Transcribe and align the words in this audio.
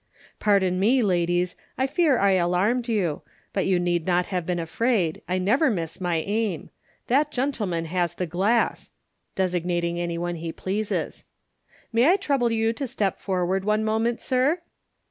"Pardon 0.39 0.79
me, 0.79 1.03
ladies, 1.03 1.55
I 1.77 1.85
fear 1.85 2.17
I 2.17 2.31
alarmed 2.31 2.87
you 2.87 3.21
5 3.53 3.53
but 3.53 3.65
you 3.67 3.79
need 3.79 4.07
not 4.07 4.25
have 4.25 4.47
been 4.47 4.57
afraid 4.57 5.13
j 5.13 5.21
I 5.27 5.37
never 5.37 5.69
miss 5.69 6.01
my 6.01 6.15
aim. 6.15 6.71
That 7.05 7.29
gentleman 7.29 7.85
has 7.85 8.15
the 8.15 8.25
glass" 8.25 8.89
(designating 9.35 9.99
anyone 9.99 10.37
he 10.37 10.51
pleases).•' 10.51 11.23
May 11.93 12.09
I 12.09 12.15
trouble 12.15 12.51
you 12.51 12.73
to 12.73 12.87
step 12.87 13.19
forward 13.19 13.63
one 13.63 13.83
moment, 13.83 14.21
sir 14.21 14.61